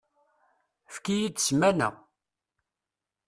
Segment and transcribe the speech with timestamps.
[0.89, 1.89] Efk-iyi-d ssmana.